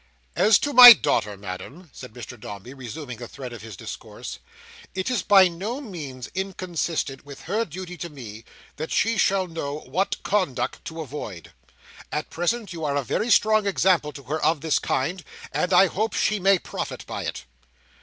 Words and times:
"As 0.35 0.57
to 0.57 0.73
my 0.73 0.93
daughter, 0.93 1.37
Madam," 1.37 1.91
said 1.93 2.11
Mr 2.13 2.39
Dombey, 2.39 2.73
resuming 2.73 3.19
the 3.19 3.27
thread 3.27 3.53
of 3.53 3.61
his 3.61 3.77
discourse, 3.77 4.39
"it 4.95 5.11
is 5.11 5.21
by 5.21 5.47
no 5.47 5.79
means 5.79 6.27
inconsistent 6.33 7.23
with 7.23 7.41
her 7.41 7.65
duty 7.65 7.99
to 7.99 8.09
me, 8.09 8.43
that 8.77 8.89
she 8.91 9.15
should 9.19 9.51
know 9.51 9.81
what 9.81 10.23
conduct 10.23 10.83
to 10.85 11.01
avoid. 11.01 11.51
At 12.11 12.31
present 12.31 12.73
you 12.73 12.83
are 12.83 12.95
a 12.95 13.03
very 13.03 13.29
strong 13.29 13.67
example 13.67 14.11
to 14.13 14.23
her 14.23 14.43
of 14.43 14.61
this 14.61 14.79
kind, 14.79 15.23
and 15.51 15.71
I 15.71 15.85
hope 15.85 16.13
she 16.15 16.39
may 16.39 16.57
profit 16.57 17.05
by 17.05 17.25
it." 17.25 17.45